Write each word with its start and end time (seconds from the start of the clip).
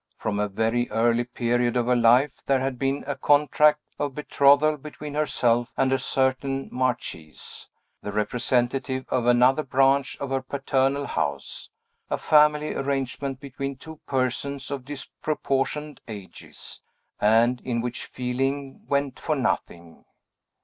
From 0.17 0.39
a 0.39 0.47
very 0.47 0.89
early 0.89 1.25
period 1.25 1.77
of 1.77 1.85
her 1.85 1.95
life, 1.95 2.31
there 2.47 2.59
had 2.59 2.79
been 2.79 3.03
a 3.05 3.15
contract 3.15 3.81
of 3.99 4.15
betrothal 4.15 4.75
between 4.77 5.13
herself 5.13 5.71
and 5.77 5.93
a 5.93 5.99
certain 5.99 6.69
marchese, 6.71 7.67
the 8.01 8.11
representative 8.11 9.05
of 9.09 9.27
another 9.27 9.61
branch 9.61 10.17
of 10.19 10.31
her 10.31 10.41
paternal 10.41 11.05
house, 11.05 11.69
a 12.09 12.17
family 12.17 12.73
arrangement 12.73 13.39
between 13.39 13.75
two 13.75 13.99
persons 14.07 14.71
of 14.71 14.85
disproportioned 14.85 16.01
ages, 16.07 16.81
and 17.19 17.61
in 17.63 17.79
which 17.79 18.05
feeling 18.07 18.81
went 18.87 19.19
for 19.19 19.35
nothing. 19.35 20.03